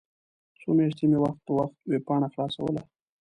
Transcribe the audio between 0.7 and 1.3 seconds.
میاشتې مې